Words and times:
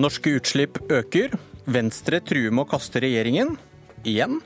Norske 0.00 0.30
utslipp 0.38 0.78
øker. 0.88 1.34
Venstre 1.68 2.22
truer 2.24 2.52
med 2.54 2.64
å 2.64 2.70
kaste 2.70 3.02
regjeringen. 3.04 3.52
Igjen. 4.08 4.38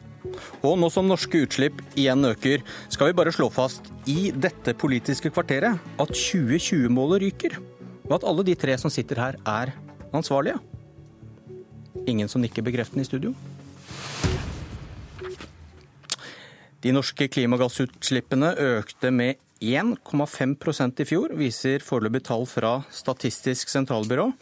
Og 0.67 0.75
nå 0.81 0.89
som 0.91 1.07
norske 1.07 1.45
utslipp 1.45 1.79
igjen 1.95 2.27
øker, 2.27 2.65
skal 2.91 3.13
vi 3.13 3.17
bare 3.21 3.35
slå 3.35 3.47
fast 3.55 3.87
i 4.11 4.33
dette 4.35 4.75
politiske 4.81 5.31
kvarteret 5.31 5.79
at 6.01 6.11
2020-målet 6.11 7.23
ryker. 7.23 7.59
Og 8.09 8.17
at 8.19 8.27
alle 8.27 8.47
de 8.49 8.57
tre 8.59 8.75
som 8.81 8.91
sitter 8.91 9.21
her, 9.21 9.39
er 9.47 9.77
ansvarlige. 10.17 10.59
Ingen 12.11 12.29
som 12.33 12.43
nikker 12.43 12.67
bekreftende 12.67 13.07
i 13.07 13.09
studio? 13.13 13.35
De 16.83 16.93
norske 16.93 17.31
klimagassutslippene 17.31 18.57
økte 18.75 19.15
med 19.15 19.39
1,5% 19.63 21.05
i 21.05 21.07
fjor, 21.09 21.39
viser 21.39 21.85
foreløpig 21.85 22.27
tall 22.27 22.49
fra 22.51 22.81
Statistisk 22.93 23.71
sentralbyrå. 23.71 24.33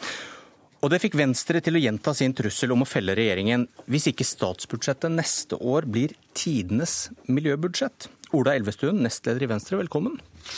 Og 0.83 0.91
det 0.91 0.99
fikk 0.99 1.15
Venstre 1.15 1.61
til 1.63 1.79
å 1.79 1.81
gjenta 1.83 2.11
sin 2.19 2.33
trussel 2.35 2.73
om 2.75 2.83
å 2.83 2.89
felle 2.89 3.15
regjeringen 3.15 3.69
hvis 3.87 4.09
ikke 4.11 4.27
statsbudsjettet 4.27 5.15
neste 5.15 5.55
år 5.63 5.87
blir 5.87 6.17
tidenes 6.35 7.13
miljøbudsjett. 7.31 8.09
Ola 8.35 8.57
Elvestuen, 8.59 8.99
nestleder 9.05 9.45
i 9.47 9.51
Venstre, 9.53 9.79
velkommen. 9.79 10.17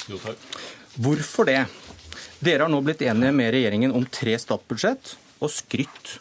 Jo, 0.08 0.16
takk. 0.22 0.40
Hvorfor 0.96 1.50
det? 1.50 1.58
Dere 2.40 2.64
har 2.64 2.72
nå 2.72 2.80
blitt 2.86 3.04
enige 3.04 3.34
med 3.36 3.52
regjeringen 3.52 3.92
om 3.92 4.06
tre 4.08 4.38
statsbudsjett, 4.40 5.12
og 5.44 5.52
skrytt 5.52 6.14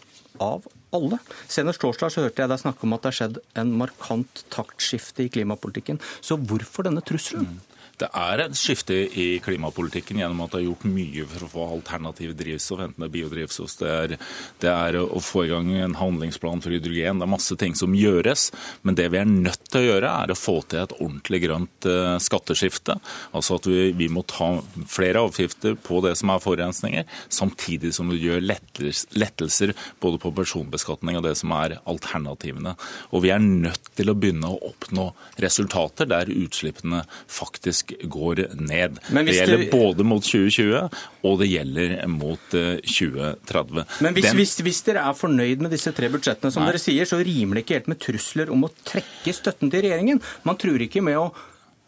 av 0.44 0.67
alle. 0.91 1.22
Senest 1.47 1.80
torsdag 1.80 2.11
så 2.11 2.25
hørte 2.25 2.44
jeg 2.44 2.52
deg 2.52 2.59
snakke 2.59 2.83
om 2.83 2.97
at 2.97 3.05
det 3.05 3.11
har 3.13 3.20
skjedd 3.22 3.39
en 3.61 3.72
markant 3.80 4.44
taktskifte 4.52 5.23
i 5.23 5.31
klimapolitikken. 5.31 6.02
Så 6.20 6.35
hvorfor 6.41 6.89
denne 6.89 7.05
trusselen? 7.05 7.53
Mm. 7.53 7.73
Det 8.02 8.09
er 8.17 8.41
et 8.41 8.58
skifte 8.58 8.95
i 9.22 9.27
klimapolitikken 9.44 10.17
gjennom 10.17 10.41
at 10.44 10.55
det 10.55 10.63
er 10.63 10.66
gjort 10.66 10.86
mye 10.89 11.25
for 11.30 11.45
å 11.45 11.49
få 11.52 11.66
alternative 11.75 12.33
drivstoff, 12.38 12.81
enten 12.81 13.03
det 13.03 13.09
er 13.09 13.13
biodrivstoff, 13.13 13.75
det 13.80 13.91
er, 13.91 14.16
det 14.63 14.72
er 14.72 14.97
å 15.03 15.22
få 15.22 15.45
i 15.45 15.52
gang 15.52 15.69
en 15.77 15.97
handlingsplan 16.00 16.63
for 16.63 16.73
hydrogen. 16.73 17.22
Det 17.22 17.27
er 17.27 17.33
masse 17.35 17.58
ting 17.59 17.77
som 17.77 17.94
gjøres, 17.97 18.47
men 18.81 18.97
det 18.97 19.09
vi 19.13 19.22
er 19.22 19.30
nødt 19.30 19.69
til 19.69 19.83
å 19.83 19.85
gjøre, 19.85 20.13
er 20.23 20.33
å 20.33 20.39
få 20.39 20.55
til 20.66 20.81
et 20.81 20.95
ordentlig 20.97 21.44
grønt 21.45 21.89
uh, 21.89 22.16
skatteskifte. 22.23 22.97
Altså 23.38 23.59
at 23.59 23.69
vi, 23.69 23.91
vi, 24.00 24.09
må 24.13 24.25
ta 24.30 24.50
flere 24.89 25.22
avgifter 25.28 25.78
på 25.78 26.02
det 26.05 26.16
som 26.19 26.33
er 26.33 26.41
forurensninger, 26.44 27.05
samtidig 27.30 27.94
som 27.94 28.09
vi 28.09 28.23
gjør 28.25 28.41
lettelser 28.44 29.75
både 30.02 30.22
på 30.22 30.33
personbeskatning 30.33 31.19
og 31.19 31.28
det 31.28 31.35
som 31.39 31.53
er 31.55 31.78
alternativene. 31.89 32.73
Og 33.13 33.25
vi 33.28 33.33
er 33.33 33.44
nødt 33.44 33.92
til 33.97 34.11
å 34.11 34.16
begynne 34.17 34.49
å 34.49 34.59
oppnå 34.69 35.09
resultater 35.44 36.09
der 36.09 36.31
utslippene 36.33 37.03
faktisk 37.31 37.95
går 38.03 38.45
ned. 38.59 39.00
Det 39.13 39.38
gjelder 39.38 39.67
både 39.72 40.05
mot 40.08 40.23
2020 40.25 40.89
og 41.23 41.39
det 41.41 41.50
gjelder 41.52 41.95
mot 42.11 42.44
2030. 42.53 43.80
Eh, 43.83 43.95
Men 44.05 44.17
hvis, 44.17 44.30
Den... 44.30 44.39
hvis, 44.41 44.58
hvis 44.66 44.83
dere 44.88 45.05
er 45.09 45.17
fornøyd 45.17 45.63
med 45.63 45.73
disse 45.75 45.94
tre 45.95 46.09
budsjettene, 46.13 46.53
som 46.53 46.66
Nei. 46.66 46.73
dere 46.73 46.83
sier, 46.83 47.09
så 47.09 47.22
rimer 47.23 47.59
det 47.59 47.66
ikke 47.66 47.80
helt 47.80 47.91
med 47.94 48.02
trusler 48.03 48.52
om 48.53 48.67
å 48.67 48.73
trekke 48.83 49.35
støtten 49.35 49.72
til 49.73 49.85
regjeringen. 49.88 50.22
Man 50.47 50.59
tror 50.61 50.83
ikke 50.83 51.03
med 51.05 51.19
å 51.19 51.31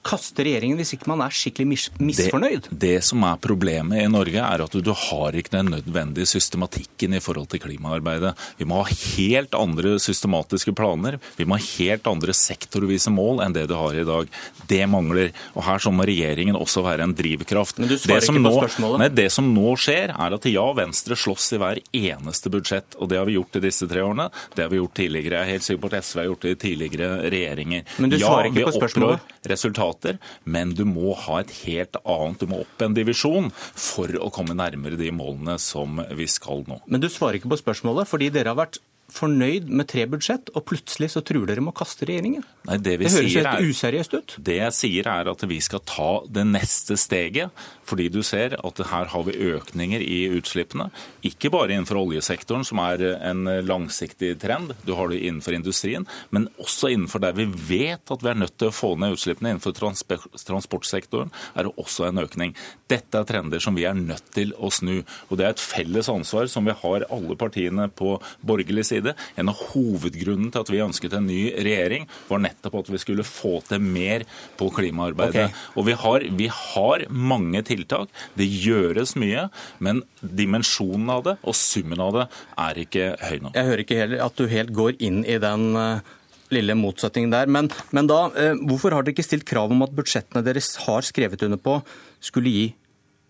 kaste 0.05 0.45
regjeringen 0.45 0.79
hvis 0.79 0.93
ikke 0.95 1.09
man 1.11 1.23
er 1.25 1.33
skikkelig 1.33 1.67
mis 1.67 1.85
misfornøyd? 1.97 2.69
Det, 2.69 2.77
det, 2.81 2.95
som 3.07 3.23
er 3.27 3.39
problemet 3.41 4.03
i 4.03 4.07
Norge, 4.11 4.41
er 4.41 4.63
at 4.65 4.75
du, 4.75 4.81
du, 4.85 4.93
har 4.95 5.35
ikke 5.37 5.55
den 5.57 5.71
nødvendige 5.73 6.29
systematikken 6.29 7.17
i 7.17 7.21
forhold 7.23 7.49
til 7.51 7.63
klimaarbeidet. 7.63 8.35
Vi 8.59 8.67
må 8.69 8.81
ha 8.83 8.97
helt 9.15 9.55
andre 9.57 9.95
systematiske 10.01 10.75
planer. 10.77 11.17
Vi 11.39 11.47
må 11.47 11.57
ha 11.57 11.69
helt 11.79 12.07
andre 12.09 12.35
sektorvise 12.37 13.13
mål 13.13 13.43
enn 13.45 13.55
det 13.55 13.65
du 13.71 13.75
har 13.77 13.97
i 13.97 14.05
dag. 14.07 14.29
Det 14.69 14.81
mangler. 14.91 15.33
Og 15.55 15.65
her 15.65 15.81
så 15.81 15.93
må 15.93 16.05
regjeringen 16.07 16.57
også 16.59 16.85
være 16.85 17.07
en 17.07 17.15
drivkraft. 17.17 17.81
Men 17.81 17.91
du 17.91 17.97
svarer 17.99 18.25
ikke 18.25 18.45
på 18.45 18.55
spørsmålet? 18.59 19.03
Nei, 19.03 19.11
det 19.21 19.29
som 19.33 19.49
nå 19.55 19.75
skjer, 19.81 20.13
er 20.13 20.37
at 20.37 20.49
ja, 20.51 20.65
Venstre 20.77 21.17
slåss 21.19 21.51
i 21.55 21.61
hver 21.61 21.81
eneste 21.95 22.53
budsjett. 22.53 22.99
Og 22.99 23.09
det 23.11 23.19
har 23.21 23.29
vi 23.29 23.37
gjort 23.39 23.59
i 23.59 23.63
disse 23.65 23.89
tre 23.89 24.05
årene. 24.05 24.29
Det 24.55 24.65
har 24.65 24.71
vi 24.73 24.81
gjort 24.81 24.95
tidligere. 25.01 25.41
Jeg 25.41 25.49
er 25.49 25.53
helt 25.57 25.67
sikker 25.67 25.83
på 25.83 25.91
at 25.91 26.05
SV 26.05 26.21
har 26.21 26.29
gjort 26.31 26.45
det 26.45 26.55
i 26.55 26.61
tidligere 26.65 27.11
regjeringer. 27.33 27.85
Men 27.97 28.13
du 28.13 28.19
svarer 28.21 28.51
ikke 28.51 28.69
på 28.69 28.77
spørsmålet? 28.77 29.35
Ja, 29.45 29.94
resultater 29.95 30.17
men 30.43 30.73
du 30.75 30.85
må 30.85 31.13
ha 31.25 31.39
et 31.41 31.51
helt 31.65 31.95
annet. 32.03 32.39
Du 32.39 32.47
må 32.47 32.61
opp 32.63 32.81
en 32.81 32.95
divisjon 32.95 33.51
for 33.51 34.07
å 34.19 34.31
komme 34.33 34.55
nærmere 34.55 34.97
de 34.99 35.11
målene 35.11 35.57
som 35.59 36.01
vi 36.15 36.27
skal 36.27 36.65
nå. 36.67 36.81
Men 36.87 37.01
du 37.01 37.09
svarer 37.09 37.39
ikke 37.39 37.51
på 37.51 37.61
spørsmålet, 37.61 38.07
fordi 38.07 38.31
dere 38.33 38.53
har 38.53 38.59
vært 38.59 38.81
fornøyd 39.13 39.69
med 39.69 39.87
tre 39.91 40.05
budsjett, 40.09 40.49
og 40.57 40.65
plutselig 40.69 41.11
så 41.13 41.21
truer 41.25 41.47
dere 41.49 41.63
med 41.63 41.75
å 41.75 41.77
kaste 41.77 42.07
regjeringen? 42.09 42.43
Nei, 42.65 42.77
det, 42.81 42.97
det 43.03 43.11
høres 43.13 43.35
helt 43.37 43.69
useriøst 43.69 44.15
ut. 44.17 44.35
Det 44.41 44.57
jeg 44.57 44.75
sier 44.75 45.09
er 45.11 45.29
at 45.29 45.45
vi 45.45 45.59
skal 45.63 45.83
ta 45.85 46.09
det 46.25 46.45
neste 46.49 46.97
steget. 46.99 47.53
Fordi 47.85 48.07
du 48.09 48.21
ser 48.25 48.55
at 48.57 48.79
her 48.89 49.11
har 49.11 49.25
vi 49.27 49.35
økninger 49.53 50.01
i 50.01 50.23
utslippene. 50.33 50.87
Ikke 51.27 51.51
bare 51.53 51.75
innenfor 51.75 51.99
oljesektoren, 52.01 52.65
som 52.65 52.81
er 52.81 53.03
en 53.13 53.45
langsiktig 53.67 54.33
trend. 54.41 54.73
Du 54.87 54.95
har 54.97 55.11
det 55.11 55.21
innenfor 55.21 55.53
industrien. 55.53 56.07
Men 56.33 56.47
også 56.61 56.89
innenfor 56.95 57.21
der 57.21 57.37
vi 57.37 57.45
vet 57.45 58.09
at 58.09 58.25
vi 58.25 58.31
er 58.31 58.41
nødt 58.41 58.57
til 58.57 58.71
å 58.71 58.75
få 58.75 58.95
ned 58.97 59.13
utslippene. 59.19 59.53
Innenfor 59.53 59.75
transportsektoren 59.77 61.29
er 61.53 61.69
det 61.69 61.75
også 61.77 62.09
en 62.09 62.23
økning. 62.25 62.55
Dette 62.89 63.21
er 63.21 63.29
trender 63.29 63.61
som 63.61 63.77
vi 63.77 63.85
er 63.85 63.97
nødt 63.97 64.33
til 64.33 64.55
å 64.57 64.71
snu. 64.73 64.97
Og 65.29 65.37
det 65.37 65.45
er 65.45 65.53
et 65.53 65.61
felles 65.61 66.09
ansvar 66.09 66.49
som 66.49 66.65
vi 66.65 66.73
har 66.81 67.05
alle 67.13 67.37
partiene 67.37 67.85
på 67.93 68.17
borgerlig 68.41 68.87
side 68.89 69.04
side. 69.05 69.15
En 69.37 69.51
av 69.51 69.59
hovedgrunnen 69.71 70.51
til 70.53 70.63
at 70.63 70.71
vi 70.71 70.81
ønsket 70.83 71.15
en 71.17 71.27
ny 71.29 71.53
regjering, 71.53 72.07
var 72.29 72.43
nettopp 72.43 72.81
at 72.81 72.91
vi 72.93 73.01
skulle 73.01 73.25
få 73.27 73.59
til 73.67 73.83
mer 73.83 74.25
på 74.59 74.69
klimaarbeidet. 74.73 75.47
Okay. 75.49 75.63
Og 75.75 75.87
vi 75.89 75.97
har, 76.03 76.27
vi 76.39 76.49
har 76.51 77.05
mange 77.09 77.63
tiltak. 77.67 78.11
Det 78.37 78.47
gjøres 78.47 79.15
mye. 79.19 79.47
Men 79.79 80.03
dimensjonen 80.21 81.09
av 81.13 81.25
det 81.25 81.37
og 81.43 81.57
summen 81.57 82.01
av 82.01 82.13
det 82.15 82.27
er 82.65 82.83
ikke 82.85 83.09
høy 83.21 83.39
nok. 83.41 83.55
Jeg 83.55 83.69
hører 83.69 83.85
ikke 83.85 83.99
heller 84.01 84.25
at 84.25 84.39
du 84.39 84.47
helt 84.51 84.75
går 84.75 84.99
inn 85.03 85.23
i 85.27 85.37
den 85.41 85.67
eh, 85.79 86.15
lille 86.53 86.77
motsetningen 86.77 87.33
der. 87.33 87.51
Men, 87.51 87.69
men 87.95 88.09
da, 88.09 88.25
eh, 88.39 88.55
hvorfor 88.65 88.95
har 88.95 89.05
dere 89.05 89.15
ikke 89.15 89.27
stilt 89.27 89.47
krav 89.49 89.73
om 89.73 89.85
at 89.85 89.95
budsjettene 89.95 90.45
deres 90.45 90.75
har 90.85 91.05
skrevet 91.05 91.45
under 91.47 91.61
på, 91.61 91.79
skulle 92.23 92.53
gi 92.53 92.67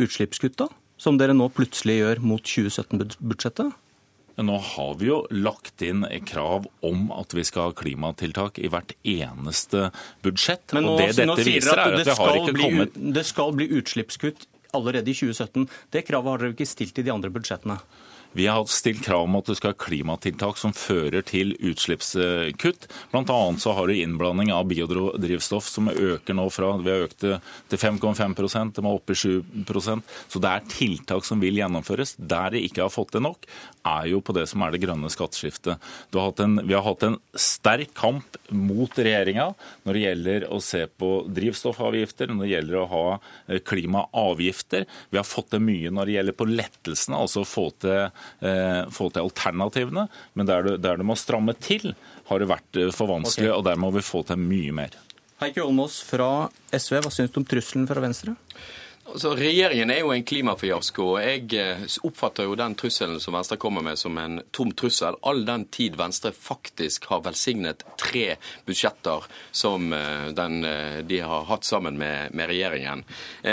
utslippskutt, 0.03 0.57
da? 0.59 0.69
Som 0.99 1.17
dere 1.19 1.35
nå 1.35 1.49
plutselig 1.51 1.97
gjør 1.99 2.21
mot 2.23 2.43
2017-budsjettet? 2.43 3.73
Nå 4.35 4.57
har 4.59 4.95
vi 4.99 5.07
jo 5.07 5.21
lagt 5.31 5.81
inn 5.85 6.03
krav 6.27 6.65
om 6.83 7.07
at 7.15 7.35
vi 7.37 7.45
skal 7.47 7.69
ha 7.69 7.75
klimatiltak 7.77 8.59
i 8.59 8.67
hvert 8.71 8.91
eneste 9.07 9.89
budsjett. 10.25 10.75
Men 10.75 10.89
nå, 10.89 10.95
og 10.95 10.99
det 10.99 11.13
dette 11.21 11.45
viser, 11.47 11.79
er 11.79 11.95
at 11.95 12.03
det 12.03 12.17
skal, 12.17 12.51
bli, 12.57 12.71
det 13.15 13.23
skal 13.27 13.55
bli 13.55 13.69
utslippskutt 13.79 14.47
allerede 14.75 15.11
i 15.11 15.15
2017. 15.15 15.69
Det 15.95 16.03
kravet 16.07 16.33
har 16.33 16.43
dere 16.43 16.55
ikke 16.57 16.67
stilt 16.67 16.99
i 16.99 17.05
de 17.07 17.13
andre 17.13 17.31
budsjettene. 17.31 17.79
Vi 18.35 18.47
har 18.47 18.65
stilt 18.67 19.05
krav 19.05 19.23
om 19.23 19.37
at 19.39 19.47
du 19.47 19.55
skal 19.55 19.71
ha 19.71 19.77
klimatiltak 19.79 20.57
som 20.59 20.73
fører 20.75 21.23
til 21.23 21.53
utslippskutt. 21.55 22.87
Annet 23.15 23.61
så 23.63 23.71
har 23.77 23.87
du 23.87 23.95
innblanding 23.95 24.51
av 24.51 24.65
biodrivstoff 24.67 25.69
som 25.71 25.87
øker 25.87 26.35
nå 26.35 26.49
fra 26.51 26.73
Vi 26.83 26.91
har 26.91 27.05
økt 27.05 27.23
det 27.23 27.37
til 27.71 27.79
5,5 27.79 28.73
det 28.75 28.83
må 28.83 28.97
opp 28.97 29.13
i 29.13 29.15
7 29.15 29.39
Så 30.27 30.41
det 30.43 30.51
er 30.51 30.67
tiltak 30.67 31.23
som 31.23 31.39
vil 31.39 31.55
gjennomføres. 31.61 32.17
Der 32.19 32.51
de 32.51 32.65
ikke 32.67 32.83
har 32.83 32.91
fått 32.91 33.15
det 33.15 33.23
nok, 33.23 33.47
er 33.87 34.11
jo 34.11 34.19
på 34.19 34.35
det 34.35 34.49
som 34.51 34.65
er 34.65 34.75
det 34.75 34.83
grønne 34.83 35.07
skatteskiftet. 35.13 35.79
Vi 36.11 36.75
har 36.75 36.83
hatt 36.83 37.07
en 37.07 37.17
sterk 37.31 37.95
kamp 37.95 38.35
mot 38.49 38.91
regjeringa 38.99 39.47
når 39.85 39.93
det 39.93 40.03
gjelder 40.03 40.47
å 40.51 40.59
se 40.59 40.83
på 40.91 41.13
drivstoffavgifter, 41.31 42.35
når 42.35 42.43
det 42.43 42.51
gjelder 42.51 42.81
å 42.81 42.85
ha 42.91 43.07
eh, 43.15 43.63
klimaavgifter. 43.63 44.83
Vi 45.09 45.21
har 45.21 45.27
fått 45.27 45.53
til 45.55 45.63
mye 45.63 45.93
når 45.93 46.09
det 46.09 46.19
gjelder 46.19 46.39
på 46.43 46.51
lettelsene, 46.51 47.23
altså 47.23 47.45
å 47.45 47.47
få 47.47 47.69
til 47.79 48.09
få 48.93 49.09
til 49.13 49.25
alternativene. 49.25 50.07
Men 50.33 50.49
der 50.49 50.65
du, 50.65 50.71
der 50.81 50.99
du, 50.99 51.05
må 51.07 51.17
stramme 51.19 51.55
til, 51.57 51.93
har 52.29 52.41
det 52.41 52.49
vært 52.49 52.79
eh, 52.79 52.93
for 52.95 53.11
vanskelig, 53.11 53.49
okay. 53.49 53.57
og 53.57 53.65
der 53.67 53.81
må 53.81 53.91
vi 53.95 54.05
få 54.05 54.23
til 54.27 54.41
mye 54.41 54.73
mer. 54.75 54.97
Heikki 55.41 55.63
Olmås 55.63 55.99
fra 56.07 56.47
SV, 56.71 57.01
hva 57.03 57.11
syns 57.11 57.33
du 57.33 57.41
om 57.41 57.47
trusselen 57.47 57.87
fra 57.89 58.03
Venstre? 58.03 58.35
Altså, 59.05 59.35
regjeringen 59.37 59.91
er 59.93 59.99
jo 60.01 60.09
en 60.11 60.25
klimafiasko. 60.25 61.03
og 61.13 61.19
Jeg 61.21 61.53
eh, 61.61 61.83
oppfatter 62.07 62.47
jo 62.47 62.57
den 62.57 62.73
trusselen 62.79 63.19
som 63.21 63.37
Venstre 63.37 63.57
kommer 63.61 63.85
med 63.85 63.99
som 64.01 64.17
en 64.17 64.39
tom 64.55 64.73
trussel, 64.73 65.17
all 65.21 65.43
den 65.45 65.67
tid 65.73 65.95
Venstre 65.99 66.33
faktisk 66.33 67.05
har 67.11 67.21
velsignet 67.27 67.85
tre 68.01 68.39
budsjetter 68.65 69.27
som 69.51 69.93
den, 70.35 70.57
de 71.07 71.19
har 71.21 71.45
hatt 71.51 71.67
sammen 71.67 71.99
med, 72.01 72.33
med, 72.33 72.49
regjeringen. 72.49 73.05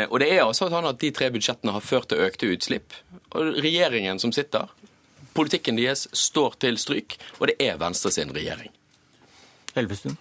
Og 0.08 0.18
det 0.22 0.30
er 0.32 0.42
altså 0.46 0.70
sånn 0.72 0.88
at 0.88 1.00
De 1.02 1.12
tre 1.14 1.28
budsjettene 1.34 1.74
har 1.76 1.84
ført 1.84 2.08
til 2.10 2.24
økte 2.24 2.48
utslipp. 2.52 2.96
Og 3.36 3.58
regjeringen 3.62 4.20
som 4.22 4.32
sitter, 4.32 4.72
politikken 5.36 5.76
deres 5.76 6.08
står 6.16 6.56
til 6.64 6.78
stryk, 6.80 7.18
og 7.40 7.50
det 7.50 7.58
er 7.60 7.80
Venstre 7.80 8.12
sin 8.14 8.32
regjering. 8.34 8.72
Elvestuen? 9.76 10.18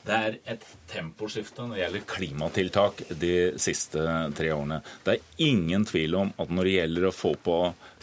Det 0.00 0.16
er 0.16 0.36
et 0.48 0.64
temposkifte 0.90 1.64
når 1.64 1.76
det 1.76 1.80
gjelder 1.82 2.04
klimatiltak 2.08 3.02
de 3.20 3.34
siste 3.60 4.00
tre 4.36 4.50
årene. 4.54 4.80
Det 5.04 5.16
er 5.16 5.46
ingen 5.46 5.84
tvil 5.88 6.16
om 6.16 6.32
at 6.40 6.52
når 6.52 6.66
det 6.66 6.74
gjelder 6.76 7.06
å 7.08 7.12
få, 7.14 7.32
på, 7.44 7.56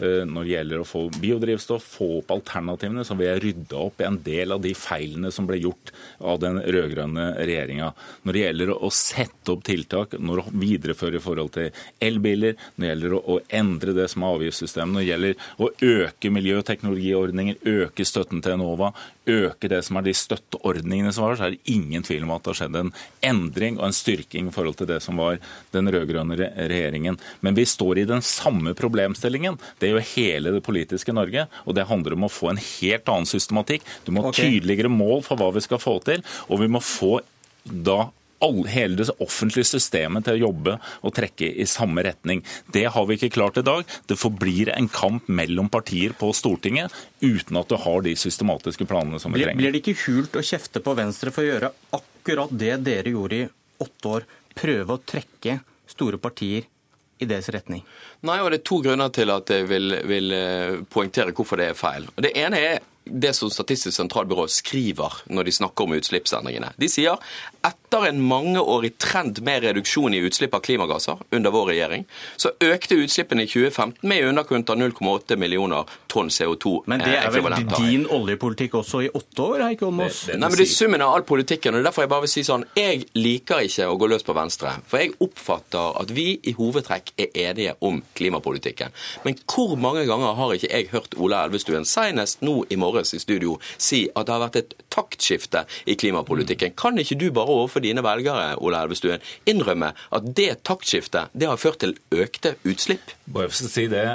eh, 0.05 0.37
gjelder 0.51 0.83
å 0.83 0.87
få 0.87 1.01
biodrivstoff, 1.17 1.87
få 1.97 2.09
opp 2.19 2.33
alternativene, 2.37 3.05
så 3.07 3.17
vil 3.17 3.31
jeg 3.31 3.43
rydde 3.43 3.81
opp 3.81 4.01
i 4.01 4.07
en 4.07 4.19
del 4.23 4.53
av 4.55 4.61
de 4.63 4.73
feilene 4.77 5.31
som 5.33 5.49
ble 5.49 5.59
gjort 5.63 5.91
av 6.21 6.39
den 6.43 6.61
rød-grønne 6.61 7.27
regjeringa. 7.41 7.89
Når 8.23 8.37
det 8.37 8.45
gjelder 8.45 8.73
å 8.77 8.91
sette 8.93 9.55
opp 9.55 9.65
tiltak, 9.67 10.15
når 10.21 10.43
å 10.43 10.47
videreføre 10.53 11.17
i 11.17 11.23
forhold 11.23 11.55
til 11.57 11.83
elbiler, 12.03 12.55
når 12.75 12.85
det 12.85 12.93
gjelder 12.93 13.17
å 13.17 13.39
endre 13.61 13.97
det 13.97 14.07
som 14.13 14.23
er 14.23 14.37
avgiftssystemet, 14.37 14.93
når 14.93 15.03
det 15.03 15.11
gjelder 15.11 15.33
å 15.57 15.71
øke 15.97 16.33
miljøteknologiordninger, 16.37 17.61
øke 17.65 18.05
støtten 18.05 18.45
til 18.45 18.57
Enova, 18.57 18.93
øke 19.27 19.67
det 19.71 19.81
som 19.83 19.97
er 19.99 20.07
de 20.07 20.15
støtteordningene 20.15 21.11
som 21.11 21.25
var, 21.25 21.35
så 21.35 21.47
er 21.47 21.55
det 21.57 21.73
ingen 21.73 21.86
tvil 22.05 22.25
om 22.25 22.33
at 22.35 22.43
det 22.43 22.51
har 22.51 22.59
skjedd 22.61 22.79
en 22.79 22.91
endring 23.25 23.79
og 23.79 23.87
en 23.87 23.95
styrking 23.95 24.49
i 24.49 24.53
forhold 24.55 24.79
til 24.79 24.89
det 24.89 24.99
som 25.05 25.19
var 25.21 25.39
den 25.75 25.91
rød-grønne 25.93 26.37
regjeringen. 26.37 27.19
Men 27.45 27.57
vi 27.57 27.65
står 27.67 28.03
i 28.03 28.07
den 28.09 28.23
samme 28.25 28.75
problemstillingen. 28.77 29.59
Det 29.79 29.91
gjør 29.91 30.07
hele 30.15 30.55
det 30.57 30.63
politiske 30.65 31.15
Norge. 31.15 31.47
Og 31.65 31.77
det 31.77 31.87
handler 31.89 32.17
om 32.17 32.27
å 32.27 32.33
få 32.33 32.51
en 32.51 32.61
helt 32.61 33.09
annen 33.13 33.29
systematikk. 33.29 33.85
Du 34.05 34.13
må 34.13 34.25
ha 34.25 34.33
okay. 34.33 34.57
tydeligere 34.57 34.91
mål 34.91 35.23
for 35.25 35.39
hva 35.39 35.51
vi 35.55 35.63
skal 35.65 35.81
få 35.81 35.97
til. 36.07 36.23
Og 36.51 36.63
vi 36.63 36.71
må 36.71 36.83
få 36.83 37.17
da 37.67 38.07
alle, 38.43 38.67
hele 38.69 38.99
det 38.99 39.09
offentlige 39.23 39.67
systemet 39.67 40.27
til 40.27 40.37
å 40.37 40.43
jobbe 40.47 40.77
og 41.01 41.15
trekke 41.17 41.49
i 41.49 41.65
samme 41.69 42.03
retning. 42.05 42.43
Det 42.73 42.85
har 42.93 43.07
vi 43.09 43.17
ikke 43.17 43.33
klart 43.37 43.59
i 43.61 43.65
dag. 43.65 43.85
Det 44.07 44.19
forblir 44.19 44.71
en 44.75 44.89
kamp 44.91 45.27
mellom 45.27 45.71
partier 45.73 46.15
på 46.17 46.31
Stortinget 46.35 46.93
uten 47.21 47.59
at 47.59 47.69
du 47.71 47.77
har 47.81 48.05
de 48.05 48.15
systematiske 48.17 48.87
planene 48.89 49.21
som 49.21 49.33
vi 49.33 49.43
trenger. 49.43 49.61
Blir 49.61 49.75
det 49.75 49.83
ikke 49.83 49.97
hult 50.05 50.37
å 50.37 50.45
kjefte 50.45 50.83
på 50.83 50.95
Venstre 50.97 51.33
for 51.33 51.45
å 51.45 51.51
gjøre 51.51 51.73
akkurat 51.97 52.53
det 52.53 52.75
dere 52.85 53.13
gjorde 53.15 53.41
i 53.41 53.47
åtte 53.83 54.13
år? 54.17 54.27
Prøve 54.57 54.97
å 54.97 55.03
trekke 55.05 55.59
store 55.87 56.19
partier 56.21 56.67
i 57.17 57.25
deres 57.25 57.49
retning? 57.53 57.83
Nei, 58.27 58.39
og 58.41 58.51
Det 58.51 58.61
er 58.61 58.67
to 58.69 58.81
grunner 58.85 59.13
til 59.13 59.33
at 59.33 59.49
jeg 59.53 59.65
vil, 59.69 59.97
vil 60.05 60.35
eh, 60.35 60.77
poengtere 60.89 61.33
hvorfor 61.33 61.61
det 61.61 61.71
er 61.71 61.77
feil. 61.77 62.07
Det 62.17 62.33
ene 62.37 62.61
er 62.61 62.85
det 63.11 63.33
som 63.35 63.51
Statistisk 63.51 63.95
sentralbyrå 63.97 64.47
skriver 64.51 65.21
når 65.31 65.47
de 65.47 65.55
snakker 65.59 65.87
om 65.87 65.95
utslippsendringene. 65.97 66.73
De 66.77 66.89
sier 66.91 67.17
etter 67.67 68.07
en 68.09 68.21
mangeårig 68.23 68.93
trend 69.01 69.41
med 69.43 69.63
reduksjon 69.63 70.13
i 70.13 70.21
utslipp 70.27 70.55
av 70.55 70.63
klimagasser 70.65 71.19
under 71.35 71.53
vår 71.53 71.71
regjering, 71.71 72.05
så 72.39 72.51
økte 72.63 72.99
utslippene 73.01 73.43
i 73.43 73.49
2015 73.49 74.07
med 74.07 74.21
i 74.21 74.27
underkant 74.29 74.69
av 74.69 74.79
0,8 74.79 75.37
millioner 75.39 75.89
tonn 76.11 76.29
CO2. 76.33 76.73
Men 76.87 77.03
det 77.03 77.15
er 77.19 77.31
vel 77.33 77.57
din 77.77 78.07
oljepolitikk 78.13 78.77
også 78.81 79.03
i 79.07 79.09
åtte 79.09 79.43
år, 79.43 79.65
Heikki 79.67 79.87
Holmås? 79.87 80.23
Nei, 80.31 80.39
men 80.47 80.57
det 80.57 80.67
er 80.67 80.71
summen 80.73 81.03
av 81.03 81.15
all 81.17 81.25
politikken. 81.27 81.75
og 81.75 81.87
Derfor 81.87 82.05
jeg 82.05 82.13
bare 82.13 82.25
vil 82.27 82.33
si 82.33 82.45
sånn, 82.47 82.65
jeg 82.77 83.07
liker 83.17 83.65
ikke 83.67 83.89
å 83.89 83.97
gå 83.99 84.11
løs 84.11 84.25
på 84.27 84.35
Venstre. 84.37 84.77
For 84.87 85.03
jeg 85.03 85.15
oppfatter 85.23 86.01
at 86.01 86.13
vi 86.15 86.27
i 86.47 86.55
hovedtrekk 86.57 87.13
er 87.17 87.41
enige 87.47 87.75
om 87.87 88.01
klimapolitikken. 88.17 88.95
Men 89.25 89.39
hvor 89.45 89.75
mange 89.79 90.05
ganger 90.09 90.37
har 90.37 90.55
ikke 90.55 90.71
jeg 90.71 90.91
hørt 90.93 91.17
Ola 91.17 91.43
Elvestuen, 91.47 91.87
senest 91.87 92.43
nå 92.45 92.59
i 92.69 92.79
morges 92.97 93.13
i 93.13 93.21
studio, 93.21 93.57
si 93.77 94.05
at 94.13 94.27
det 94.27 94.35
har 94.35 94.43
vært 94.47 94.59
et 94.61 94.75
taktskifte 94.93 95.63
i 95.85 95.95
klimapolitikken? 95.99 96.75
Kan 96.77 96.97
ikke 96.99 97.19
du 97.19 97.29
bare 97.31 97.53
overfor 97.53 97.83
dine 97.85 98.03
velgere 98.05 98.55
Ola 98.57 98.83
Elvestuen, 98.83 99.23
innrømme 99.47 99.93
at 99.93 100.29
det 100.37 100.63
taktskiftet 100.67 101.33
det 101.37 101.49
har 101.49 101.61
ført 101.61 101.81
til 101.83 101.97
økte 102.11 102.55
utslipp? 102.67 103.15
Bare 103.25 103.51
for 103.51 103.67
å 103.67 103.71
si 103.71 103.87
det 103.91 104.05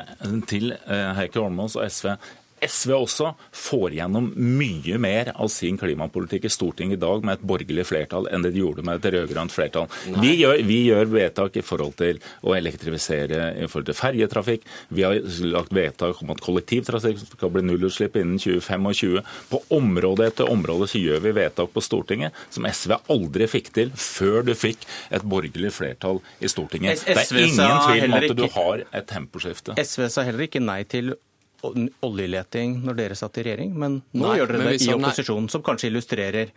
til 0.50 0.72
eh, 0.74 1.10
Heikki 1.18 1.40
Holmås 1.40 1.78
og 1.78 1.86
SV. 1.88 2.14
SV 2.62 2.94
også 2.96 3.32
får 3.56 3.96
gjennom 3.98 4.30
mye 4.36 4.98
mer 5.02 5.32
av 5.34 5.50
sin 5.52 5.78
klimapolitikk 5.80 6.46
i 6.46 6.52
Stortinget 6.52 6.98
i 6.98 7.02
dag 7.02 7.24
med 7.26 7.38
et 7.38 7.46
borgerlig 7.46 7.86
flertall 7.88 8.28
enn 8.30 8.44
det 8.44 8.52
de 8.54 8.62
gjorde 8.62 8.84
med 8.86 9.00
et 9.00 9.14
rød-grønt 9.14 9.54
flertall. 9.54 9.88
Vi 10.22 10.34
gjør, 10.40 10.62
vi 10.68 10.78
gjør, 10.88 11.10
vedtak 11.12 11.58
i 11.58 11.64
forhold 11.66 11.96
til 12.00 12.20
å 12.46 12.54
elektrifisere 12.56 13.52
i 13.58 13.66
forhold 13.66 13.90
til 13.90 13.98
ferjetrafikk. 13.98 14.66
Vi 14.94 15.06
har 15.06 15.18
lagt 15.52 15.74
vedtak 15.74 16.22
om 16.22 16.32
at 16.34 16.42
kollektivtrafikk 16.44 17.24
skal 17.24 17.52
bli 17.54 17.64
nullutslipp 17.66 18.16
innen 18.20 18.38
2025. 18.42 19.20
På 19.50 19.62
område 19.74 20.28
etter 20.30 20.50
område 20.52 20.88
så 20.90 21.02
gjør 21.02 21.24
vi 21.26 21.34
vedtak 21.42 21.74
på 21.74 21.84
Stortinget 21.84 22.36
som 22.52 22.68
SV 22.68 22.96
aldri 23.12 23.48
fikk 23.50 23.72
til 23.74 23.92
før 23.96 24.46
du 24.46 24.54
fikk 24.58 24.86
et 25.12 25.26
borgerlig 25.26 25.74
flertall 25.74 26.22
i 26.40 26.50
Stortinget. 26.50 27.04
Det 27.06 27.18
er 27.18 27.42
ingen 27.42 27.84
tvil 27.88 28.08
om 28.08 28.16
at 28.20 28.38
du 28.38 28.46
har 28.56 28.86
et 28.86 29.10
temposkifte. 29.10 29.76
SV 29.82 30.08
sa 30.12 30.26
heller 30.28 30.46
ikke 30.48 30.62
nei 30.62 30.82
til 30.88 31.14
oljeleting 31.62 32.80
når 32.82 32.98
dere 32.98 33.16
satt 33.18 33.38
i 33.38 33.46
regjering, 33.46 33.72
men 33.78 34.00
nå 34.12 34.26
nei, 34.26 34.36
gjør 34.40 34.52
dere 34.54 34.68
det 34.72 34.82
i 34.82 34.92
opposisjonen, 34.96 35.48
som 35.52 35.64
kanskje 35.64 35.90
illustrerer 35.92 36.52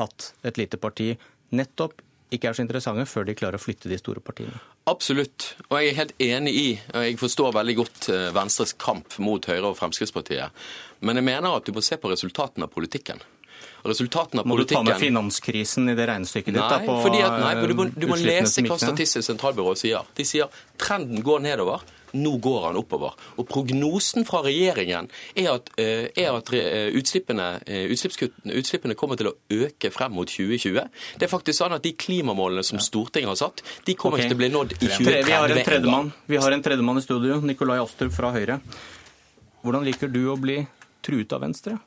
at 0.00 0.32
et 0.46 0.60
lite 0.60 0.80
parti 0.80 1.12
nettopp 1.56 2.02
ikke 2.34 2.50
er 2.50 2.56
så 2.58 2.64
interessante 2.64 3.04
før 3.06 3.28
de 3.28 3.36
klarer 3.38 3.60
å 3.60 3.62
flytte 3.62 3.90
de 3.90 3.98
store 4.00 4.22
partiene. 4.24 4.58
Absolutt, 4.90 5.52
og 5.68 5.78
jeg 5.78 5.92
er 5.92 5.98
helt 6.00 6.14
enig 6.22 6.54
i, 6.58 6.66
og 6.90 7.06
jeg 7.06 7.20
forstår 7.20 7.54
veldig 7.54 7.76
godt 7.78 8.08
eh, 8.10 8.26
Venstres 8.34 8.74
kamp 8.82 9.14
mot 9.22 9.46
Høyre 9.46 9.70
og 9.70 9.78
Fremskrittspartiet, 9.78 10.66
men 11.06 11.20
jeg 11.20 11.28
mener 11.28 11.54
at 11.54 11.68
du 11.68 11.74
må 11.76 11.84
se 11.84 11.98
på 12.00 12.10
resultatene 12.10 12.66
av 12.66 12.74
politikken. 12.74 13.22
Resultatene 13.86 14.42
av 14.42 14.48
må 14.48 14.56
politikken... 14.56 14.82
Må 14.82 14.88
du 14.88 14.90
ta 14.90 14.98
med 14.98 15.04
finanskrisen 15.04 15.92
i 15.92 15.94
det 15.94 16.08
regnestykket 16.10 16.56
ditt? 16.56 16.62
Nei, 16.62 16.86
da, 16.88 16.96
fordi 17.04 17.20
at, 17.22 17.36
nei, 17.42 17.52
du 17.62 17.74
må, 17.78 17.86
du 17.94 18.08
må 18.10 18.18
lese 18.18 18.64
hva 18.66 18.78
Statistisk 18.80 19.28
sentralbyrå 19.28 19.76
sier. 19.78 20.08
De 20.18 20.26
sier 20.26 20.50
trenden 20.80 21.22
går 21.26 21.44
nedover. 21.46 21.84
Nå 22.16 22.36
går 22.42 22.68
han 22.68 22.78
oppover. 22.80 23.16
Og 23.36 23.48
Prognosen 23.50 24.26
fra 24.28 24.42
regjeringen 24.46 25.10
er 25.36 25.50
at, 25.52 25.70
eh, 25.80 26.08
er 26.16 26.32
at 26.32 26.52
eh, 26.56 26.90
utslippene, 26.96 27.48
eh, 27.66 27.86
utslippene, 27.92 28.96
kommer 28.96 29.20
til 29.20 29.30
å 29.30 29.34
øke 29.52 29.90
frem 29.94 30.16
mot 30.16 30.30
2020. 30.30 30.88
Det 31.18 31.28
er 31.28 31.32
faktisk 31.32 31.60
sånn 31.60 31.76
at 31.76 31.84
De 31.86 31.92
klimamålene 31.92 32.64
som 32.66 32.80
Stortinget 32.82 33.30
har 33.30 33.38
satt, 33.38 33.62
de 33.86 33.94
kommer 33.94 34.18
okay. 34.18 34.26
ikke 34.26 34.34
til 34.34 34.38
å 34.38 34.42
bli 34.44 34.52
nådd 34.54 34.76
i 34.76 34.90
2030. 34.90 35.26
Vi 35.26 35.36
har 35.36 35.52
en 35.52 35.64
tredjemann 35.66 36.12
Vi 36.26 36.40
har 36.42 36.52
en 36.52 36.62
tredjemann 36.62 36.98
i 36.98 37.04
studio, 37.04 37.40
Nikolai 37.40 37.78
Astrup 37.82 38.14
fra 38.16 38.32
Høyre. 38.34 38.60
Hvordan 39.62 39.86
liker 39.86 40.10
du 40.10 40.24
å 40.32 40.40
bli 40.40 40.60
truet 41.06 41.32
av 41.36 41.44
Venstre? 41.46 41.78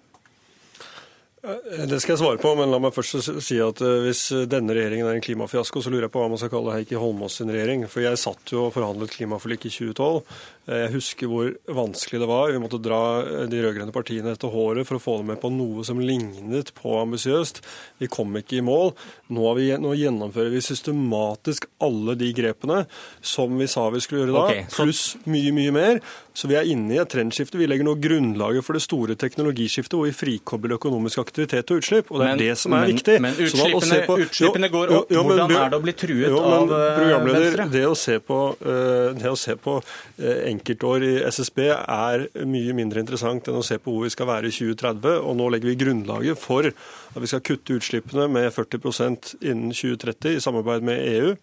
Eh, 1.40 1.86
det 1.88 2.02
skal 2.02 2.14
jeg 2.14 2.20
svare 2.20 2.40
på, 2.42 2.52
men 2.60 2.72
la 2.72 2.82
meg 2.84 2.92
først 2.92 3.30
si 3.46 3.60
at 3.64 3.80
eh, 3.86 4.02
hvis 4.04 4.24
denne 4.52 4.76
regjeringen 4.76 5.08
er 5.08 5.16
en 5.16 5.24
klimafiasko, 5.24 5.82
så 5.82 5.92
lurer 5.92 6.10
jeg 6.10 6.14
på 6.14 6.20
hva 6.20 6.28
man 6.32 6.42
skal 6.42 6.52
kalle 6.52 6.76
Heikki 6.76 7.00
Holmås 7.00 7.40
sin 7.40 7.52
regjering. 7.54 7.86
For 7.92 8.04
jeg 8.04 8.20
satt 8.20 8.52
jo 8.52 8.66
og 8.66 8.74
forhandlet 8.76 9.14
klimaforlik 9.16 9.70
i 9.70 9.72
2012. 9.72 10.20
Eh, 10.68 10.82
jeg 10.84 10.94
husker 10.98 11.32
hvor 11.32 11.54
vanskelig 11.80 12.20
det 12.24 12.30
var. 12.30 12.52
Vi 12.52 12.62
måtte 12.62 12.82
dra 12.84 13.02
de 13.50 13.64
rød-grønne 13.64 13.96
partiene 13.96 14.36
etter 14.36 14.52
håret 14.52 14.88
for 14.90 15.00
å 15.00 15.04
få 15.04 15.18
dem 15.22 15.32
med 15.32 15.40
på 15.40 15.52
noe 15.54 15.86
som 15.88 16.02
lignet 16.04 16.74
på 16.76 16.98
ambisiøst. 17.06 17.64
Vi 18.04 18.12
kom 18.12 18.36
ikke 18.40 18.60
i 18.60 18.66
mål. 18.66 18.92
Nå, 19.32 19.48
vi, 19.56 19.72
nå, 19.80 19.96
gjennomfører 19.96 20.52
vi 20.52 20.64
systematisk 20.66 21.70
alle 21.86 22.18
de 22.20 22.34
grepene 22.36 22.84
som 23.24 23.56
vi 23.60 23.70
sa 23.72 23.88
vi 23.94 24.04
skulle 24.04 24.26
gjøre 24.26 24.36
da, 24.36 24.44
okay, 24.50 24.68
så... 24.68 24.84
pluss 24.84 25.04
mye, 25.30 25.56
mye 25.56 25.76
mer. 25.76 26.04
Så 26.36 26.48
vi 26.52 26.56
er 26.60 26.68
inne 26.72 26.96
i 26.96 27.00
et 27.02 27.10
trendskifte. 27.12 27.60
Vi 27.60 27.68
legger 27.68 27.88
nå 27.88 27.96
grunnlaget 28.00 28.64
for 28.64 28.76
det 28.76 28.84
store 28.84 29.16
teknologiskiftet 29.20 29.96
hvor 29.96 30.08
vi 30.08 30.16
frikobler 30.16 30.78
økonomisk 30.78 31.20
aktivitet 31.20 31.29
og 31.38 31.78
utslipp. 31.78 32.12
Og 32.12 32.22
det 32.22 32.26
er 32.26 32.36
men, 32.36 32.42
det 32.42 32.58
som 32.58 32.74
er 32.74 32.86
men, 32.86 32.94
viktig. 32.96 33.16
Men 33.22 33.38
utslippene, 33.38 34.00
på, 34.08 34.18
utslippene 34.26 34.70
går 34.74 34.94
opp. 34.98 35.12
Jo, 35.12 35.18
jo, 35.20 35.24
men, 35.28 35.38
Hvordan 35.40 35.56
er 35.60 35.74
det 35.74 35.80
å 35.80 35.84
bli 35.84 35.96
truet 36.00 36.38
av 36.40 36.74
eh, 36.78 37.16
Venstre? 37.28 37.68
Det 37.74 37.84
å 37.88 37.98
se 37.98 38.18
på, 38.24 38.40
uh, 38.64 39.10
det 39.20 39.32
å 39.32 39.38
se 39.40 39.56
på 39.60 39.76
uh, 39.80 40.40
enkeltår 40.50 41.08
i 41.08 41.14
SSB 41.30 41.66
er 41.70 42.26
mye 42.50 42.78
mindre 42.78 43.04
interessant 43.04 43.52
enn 43.52 43.60
å 43.60 43.66
se 43.66 43.80
på 43.82 43.94
hvor 43.94 44.08
vi 44.08 44.14
skal 44.16 44.32
være 44.32 44.50
i 44.50 44.56
2030. 44.56 45.20
Og 45.20 45.38
nå 45.40 45.52
legger 45.54 45.72
vi 45.72 45.78
grunnlaget 45.84 46.42
for 46.42 46.72
at 46.72 47.20
vi 47.20 47.30
skal 47.30 47.46
kutte 47.46 47.78
utslippene 47.80 48.30
med 48.32 48.50
40% 48.56 49.36
innen 49.42 49.76
2030 49.76 50.38
i 50.40 50.44
samarbeid 50.44 50.86
med 50.90 51.06
EU. 51.14 51.38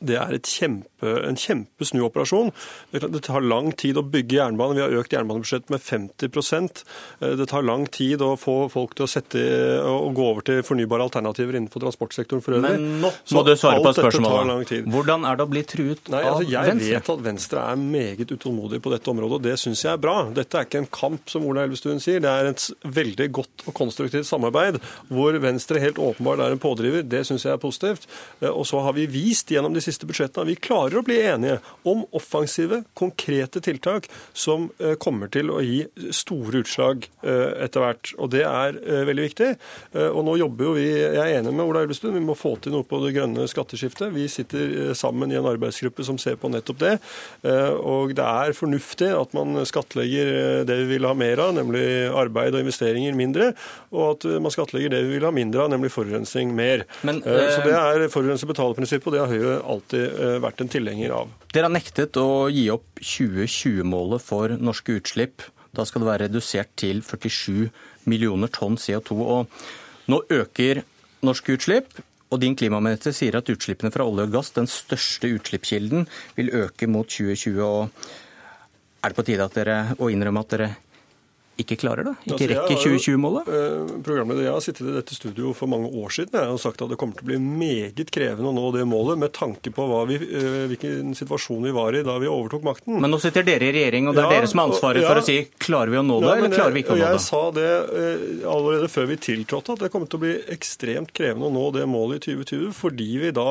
Det 0.00 0.16
er 0.16 0.36
kjempe, 0.48 1.08
en 1.28 1.36
kjempesnuoperasjon. 1.36 2.50
Det 2.92 3.20
tar 3.26 3.44
lang 3.44 3.68
tid 3.76 3.98
å 4.00 4.04
bygge 4.08 4.38
jernbane. 4.38 4.78
Vi 4.78 4.82
har 4.84 4.94
økt 4.96 5.12
jernbanebudsjettet 5.12 5.72
med 5.72 5.82
50 5.84 6.30
eh, 7.20 7.34
Det 7.36 7.46
tar 7.50 7.66
lang 7.66 7.84
tid 7.92 8.22
å 8.24 8.32
få 8.40 8.70
folk 8.72 8.94
til 8.96 9.04
å, 9.04 9.10
sette, 9.10 9.42
å 9.84 10.08
gå 10.16 10.28
over 10.32 10.46
til 10.46 10.62
fornybare 10.64 11.04
alternativer 11.04 11.58
innenfor 11.58 11.84
transportsektoren 11.84 12.44
for 12.44 12.56
øvrig. 12.56 12.78
Men 12.78 13.02
nå 13.02 13.10
må 13.36 13.42
du 13.44 13.52
svare 13.60 13.82
på 13.84 13.92
spørsmålet. 13.98 14.72
Hvordan 14.88 15.26
er 15.28 15.36
det 15.36 15.44
å 15.44 15.50
bli 15.52 15.64
truet 15.68 16.08
Nei, 16.12 16.22
altså, 16.30 16.48
jeg 16.48 16.70
Venstre? 16.70 16.88
Jeg 16.88 17.02
vet 17.02 17.12
at 17.16 17.26
Venstre 17.26 17.66
er 17.74 17.84
meget 17.84 18.32
utålmodig 18.32 18.80
på 18.80 18.94
dette 18.94 19.12
området, 19.12 19.40
og 19.40 19.46
det 19.50 19.56
syns 19.60 19.84
jeg 19.84 19.92
er 19.92 20.00
bra. 20.00 20.16
Dette 20.32 20.56
er 20.62 20.68
ikke 20.68 20.80
en 20.80 20.90
kamp, 20.96 21.28
som 21.28 21.44
Ola 21.48 21.66
Elvestuen 21.68 22.00
sier. 22.00 22.24
Det 22.24 22.32
er 22.32 22.52
et 22.54 22.66
veldig 22.88 23.28
godt 23.42 23.68
og 23.68 23.76
konstruktivt 23.76 24.28
samarbeid 24.28 24.80
hvor 25.12 25.36
Venstre 25.44 25.82
helt 25.82 26.00
åpenbart 26.00 26.46
er 26.46 26.56
en 26.56 26.62
pådriver. 26.62 27.04
Det 27.04 27.26
syns 27.28 27.44
jeg 27.44 27.52
er 27.52 27.60
positivt. 27.60 28.08
Eh, 28.40 28.48
og 28.48 28.64
så 28.68 28.80
har 28.86 28.96
vi 28.96 29.04
vist 29.10 29.52
gjennom 29.52 29.76
de 29.76 29.80
de 29.80 29.84
siste 29.90 30.08
budsjettene 30.08 30.48
vi 30.48 30.56
klarer 30.60 31.00
å 31.00 31.04
bli 31.06 31.18
enige 31.26 31.58
om 31.88 32.04
offensive, 32.16 32.82
konkrete 32.98 33.60
tiltak 33.64 34.08
som 34.32 34.68
eh, 34.78 34.96
kommer 35.00 35.30
til 35.32 35.50
å 35.52 35.60
gi 35.64 35.82
store 36.14 36.62
utslag 36.62 37.06
eh, 37.22 37.64
etter 37.66 37.84
hvert. 37.84 38.12
Og 38.20 38.30
det 38.34 38.44
er 38.46 38.78
eh, 38.80 39.04
veldig 39.08 39.26
viktig. 39.26 39.50
Og 40.00 40.22
nå 40.26 40.36
jobber 40.40 40.68
jo 40.68 40.72
vi, 40.76 40.86
jeg 40.90 41.20
er 41.20 41.40
enig 41.40 41.52
med 41.54 41.64
Ola 41.64 41.82
Elvestuen, 41.84 42.14
vi 42.16 42.22
må 42.24 42.36
få 42.38 42.54
til 42.62 42.74
noe 42.74 42.86
på 42.86 43.00
det 43.02 43.12
grønne 43.16 43.46
skatteskiftet. 43.50 44.12
Vi 44.14 44.26
sitter 44.30 44.92
sammen 44.96 45.32
i 45.32 45.38
en 45.38 45.48
arbeidsgruppe 45.48 46.04
som 46.06 46.18
ser 46.20 46.38
på 46.40 46.50
nettopp 46.52 46.78
det. 46.80 46.92
Og 47.80 48.14
det 48.16 48.26
er 48.26 48.54
fornuftig 48.56 49.10
at 49.16 49.34
man 49.36 49.62
skattlegger 49.68 50.64
det 50.68 50.76
vi 50.82 50.88
vil 50.94 51.08
ha 51.08 51.14
mer 51.18 51.42
av, 51.42 51.54
nemlig 51.56 51.84
arbeid 52.08 52.54
og 52.54 52.64
investeringer 52.64 53.16
mindre, 53.18 53.50
og 53.90 54.14
at 54.14 54.28
man 54.42 54.54
skattlegger 54.54 54.94
det 54.94 55.02
vi 55.06 55.16
vil 55.16 55.26
ha 55.26 55.32
mindre 55.34 55.64
av, 55.64 55.72
nemlig 55.74 55.92
forurensning 55.94 56.54
mer. 56.56 56.86
Men, 57.06 57.22
Så 57.24 57.64
det 57.66 57.74
er 57.76 58.06
forurenser 58.12 58.50
betaler-prinsippet, 58.50 59.10
og 59.10 59.16
det 59.16 59.24
har 59.24 59.34
Høyre 59.34 59.58
alltid 59.60 59.79
vært 60.44 60.60
en 60.60 60.70
tilhenger 60.70 61.14
av. 61.16 61.30
Dere 61.54 61.66
har 61.66 61.74
nektet 61.74 62.16
å 62.20 62.48
gi 62.52 62.68
opp 62.70 63.00
2020-målet 63.00 64.22
for 64.22 64.54
norske 64.60 64.98
utslipp. 65.00 65.42
Da 65.76 65.86
skal 65.86 66.02
det 66.02 66.10
være 66.10 66.26
redusert 66.28 66.72
til 66.78 67.02
47 67.06 67.70
millioner 68.10 68.50
tonn 68.52 68.78
CO2. 68.80 69.18
Og 69.18 70.10
nå 70.10 70.22
øker 70.30 70.82
norske 71.26 71.56
utslipp. 71.56 72.00
Og 72.30 72.38
din 72.42 72.54
klimaminister 72.54 73.14
sier 73.14 73.40
at 73.40 73.48
utslippene 73.50 73.90
fra 73.90 74.06
olje 74.06 74.28
og 74.28 74.36
gass, 74.36 74.52
den 74.54 74.68
største 74.70 75.32
utslippskilden, 75.34 76.06
vil 76.36 76.52
øke 76.54 76.86
mot 76.86 77.08
2020. 77.10 77.58
Og 77.66 77.90
er 79.02 79.10
det 79.10 79.18
på 79.18 79.26
tide 79.26 79.46
at 79.46 79.56
dere, 79.58 79.78
å 79.98 80.10
innrømme 80.12 80.44
at 80.44 80.54
dere 80.54 80.70
ikke 81.62 81.78
klarer 81.80 82.10
det? 82.10 82.14
Ikke 82.28 82.48
rekker 82.50 82.78
2020-målet? 82.82 83.50
Eh, 83.50 83.92
programleder, 84.06 84.46
jeg 84.46 84.54
har 84.54 84.64
sittet 84.64 84.88
i 84.88 84.94
dette 84.96 85.16
studio 85.16 85.52
for 85.56 85.70
mange 85.70 85.90
år 85.90 86.14
siden 86.14 86.38
jeg 86.40 86.50
har 86.52 86.60
sagt 86.62 86.82
at 86.84 86.92
det 86.92 86.98
kommer 87.00 87.18
til 87.18 87.26
å 87.26 87.30
bli 87.30 87.38
meget 87.40 88.12
krevende 88.14 88.50
å 88.50 88.54
nå 88.56 88.66
det 88.74 88.86
målet, 88.88 89.20
med 89.20 89.34
tanke 89.36 89.72
på 89.74 89.86
vi, 90.08 90.18
eh, 90.20 90.64
hvilken 90.70 91.14
situasjon 91.18 91.68
vi 91.68 91.74
var 91.76 91.96
i 91.96 92.02
da 92.06 92.16
vi 92.22 92.30
overtok 92.30 92.64
makten. 92.66 93.00
Men 93.02 93.12
nå 93.12 93.20
sitter 93.22 93.46
dere 93.46 93.70
i 93.70 93.74
regjering, 93.76 94.10
og 94.10 94.16
det 94.16 94.24
er 94.24 94.30
ja, 94.30 94.40
dere 94.40 94.50
som 94.52 94.62
har 94.62 94.72
ansvaret 94.72 95.04
ja, 95.04 95.10
for 95.10 95.22
å 95.22 95.26
si 95.26 95.38
klarer 95.60 95.94
vi 95.94 96.00
å 96.00 96.06
nå 96.06 96.20
det, 96.22 96.30
ja, 96.30 96.38
eller 96.40 96.56
klarer 96.56 96.76
vi 96.76 96.84
ikke 96.84 96.96
å 96.96 96.98
nå 96.98 97.04
det? 97.04 97.12
Jeg 97.16 97.24
sa 97.26 97.42
det 97.56 97.70
eh, 97.70 98.26
allerede 98.54 98.90
før 98.92 99.10
vi 99.12 99.20
tiltrådte, 99.28 99.76
at 99.76 99.86
det 99.86 99.92
kommer 99.94 100.10
til 100.10 100.20
å 100.20 100.24
bli 100.26 100.34
ekstremt 100.56 101.14
krevende 101.16 101.50
å 101.50 101.54
nå 101.54 101.68
det 101.76 101.86
målet 101.90 102.30
i 102.30 102.36
2020, 102.40 102.74
fordi 102.76 103.10
vi 103.24 103.34
da 103.36 103.48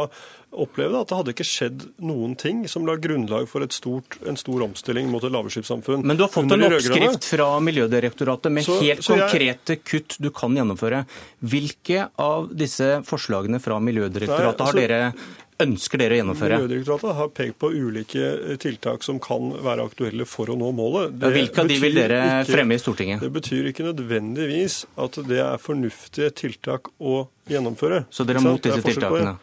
opplevde 0.51 1.01
at 1.01 1.10
det 1.10 1.18
hadde 1.20 1.34
ikke 1.36 1.48
skjedd 1.48 1.84
noen 2.01 2.36
ting 2.39 2.63
som 2.72 2.86
la 2.88 2.96
grunnlag 3.01 3.46
for 3.50 3.65
stort, 3.74 4.18
en 4.27 4.38
stor 4.39 4.63
omstilling 4.65 5.10
mot 5.12 5.24
et 5.24 5.34
lavutslippssamfunn. 5.34 6.06
Men 6.08 6.18
du 6.18 6.25
har 6.25 6.32
fått 6.34 6.51
en 6.56 6.65
oppskrift 6.70 7.27
fra 7.32 7.50
Miljødirektoratet 7.63 8.56
med 8.56 8.65
så, 8.65 8.79
helt 8.82 9.06
så 9.06 9.18
konkrete 9.18 9.77
jeg... 9.77 9.84
kutt 9.86 10.18
du 10.20 10.32
kan 10.36 10.56
gjennomføre. 10.58 11.03
Hvilke 11.51 12.08
av 12.20 12.50
disse 12.58 12.98
forslagene 13.08 13.62
fra 13.62 13.77
Miljødirektoratet 13.84 14.65
Nei, 14.65 14.65
altså, 14.65 14.74
har 14.74 14.82
dere 14.82 15.38
ønsker 15.60 16.01
dere 16.01 16.15
å 16.15 16.20
gjennomføre? 16.22 16.60
Miljødirektoratet 16.63 17.15
har 17.20 17.32
pekt 17.36 17.60
på 17.62 17.70
ulike 17.75 18.58
tiltak 18.63 19.06
som 19.06 19.20
kan 19.22 19.51
være 19.65 19.86
aktuelle 19.91 20.25
for 20.29 20.50
å 20.50 20.58
nå 20.58 20.72
målet. 20.75 21.13
Det 21.20 21.34
Hvilke 21.36 21.65
av 21.65 21.70
de 21.70 21.79
vil 21.84 22.00
dere 22.00 22.20
ikke, 22.25 22.53
fremme 22.56 22.79
i 22.79 22.82
Stortinget? 22.82 23.24
Det 23.25 23.32
betyr 23.38 23.70
ikke 23.74 23.86
nødvendigvis 23.91 24.82
at 25.06 25.22
det 25.29 25.44
er 25.46 25.62
fornuftige 25.62 26.34
tiltak 26.41 26.89
å 26.98 27.22
gjennomføre. 27.51 28.06
Så 28.10 28.25
dere 28.25 28.41
er 28.41 28.50
mot 28.50 28.65
disse 28.65 28.82
tiltakene? 28.88 29.38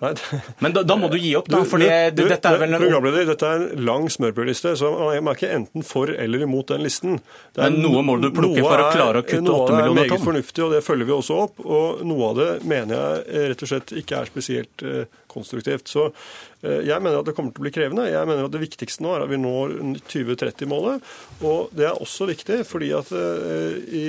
Men 0.00 0.72
da, 0.72 0.82
da, 0.86 0.96
må 0.96 1.10
du 1.12 1.18
gi 1.20 1.34
opp, 1.36 1.50
da. 1.52 1.60
for 1.68 1.82
dette 1.82 2.48
er 2.48 2.58
vel 2.60 2.72
en... 2.72 2.80
Programleder, 2.80 3.26
dette 3.28 3.48
er 3.50 3.64
en 3.66 3.84
lang 3.84 4.06
smørbrødliste, 4.12 4.72
så 4.80 4.92
man 4.96 5.32
er 5.32 5.36
ikke 5.36 5.50
enten 5.52 5.84
for 5.86 6.12
eller 6.14 6.46
imot 6.46 6.72
den 6.72 6.84
listen. 6.86 7.18
Men 7.58 7.80
noe 7.84 8.04
må 8.06 8.16
du 8.22 8.30
plukke 8.34 8.64
for 8.64 8.80
å 8.80 8.88
klare 8.94 9.22
å 9.22 9.26
kutte 9.26 9.44
8 9.44 9.50
millioner 9.50 9.60
tonn? 9.60 9.76
Noe 9.76 9.76
det 9.76 9.90
er 9.90 9.98
meget 10.00 10.26
fornuftig, 10.28 10.64
og 10.64 10.74
det 10.76 10.82
følger 10.86 11.10
vi 11.10 11.16
også 11.18 11.40
opp. 11.44 11.64
Og 11.66 12.04
noe 12.08 12.30
av 12.30 12.40
det 12.40 12.50
mener 12.70 12.96
jeg 12.96 13.50
rett 13.52 13.66
og 13.66 13.72
slett 13.74 13.94
ikke 14.00 14.22
er 14.22 14.32
spesielt 14.32 14.86
eh, 14.86 15.20
konstruktivt. 15.30 15.88
Så 15.90 16.08
eh, 16.62 16.82
jeg 16.88 17.02
mener 17.02 17.20
at 17.20 17.28
det 17.28 17.34
kommer 17.36 17.54
til 17.54 17.62
å 17.62 17.66
bli 17.66 17.74
krevende. 17.74 18.08
Jeg 18.10 18.28
mener 18.28 18.46
at 18.46 18.54
det 18.54 18.62
viktigste 18.62 19.04
nå 19.04 19.14
er 19.14 19.24
at 19.24 19.32
vi 19.32 19.40
når 19.40 19.76
2030-målet. 20.10 21.10
Og 21.46 21.74
det 21.76 21.88
er 21.88 21.98
også 22.02 22.28
viktig 22.30 22.60
fordi 22.68 22.92
at 22.96 23.12
eh, 23.16 23.80
i 24.00 24.06